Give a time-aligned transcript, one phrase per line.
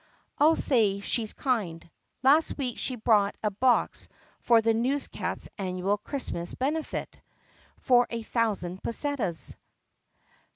[0.39, 1.87] "I 'll say she 's kind.
[2.23, 4.07] Last week she bought a box
[4.39, 7.21] for the Newscats' Annual Christmas Benefit
[7.77, 9.55] for a thousand pussetas."